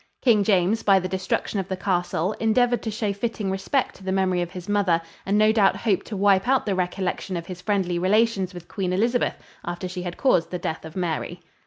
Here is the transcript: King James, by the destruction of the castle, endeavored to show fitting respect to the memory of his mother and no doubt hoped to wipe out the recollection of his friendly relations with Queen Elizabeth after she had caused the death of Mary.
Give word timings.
King 0.23 0.43
James, 0.43 0.81
by 0.81 0.97
the 0.97 1.07
destruction 1.07 1.59
of 1.59 1.67
the 1.67 1.77
castle, 1.77 2.31
endeavored 2.39 2.81
to 2.81 2.89
show 2.89 3.13
fitting 3.13 3.51
respect 3.51 3.93
to 3.97 4.03
the 4.03 4.11
memory 4.11 4.41
of 4.41 4.49
his 4.49 4.67
mother 4.67 4.99
and 5.27 5.37
no 5.37 5.51
doubt 5.51 5.75
hoped 5.75 6.07
to 6.07 6.17
wipe 6.17 6.47
out 6.47 6.65
the 6.65 6.73
recollection 6.73 7.37
of 7.37 7.45
his 7.45 7.61
friendly 7.61 7.99
relations 7.99 8.51
with 8.51 8.67
Queen 8.67 8.93
Elizabeth 8.93 9.35
after 9.63 9.87
she 9.87 10.01
had 10.01 10.17
caused 10.17 10.49
the 10.49 10.57
death 10.57 10.85
of 10.85 10.95
Mary. 10.95 11.39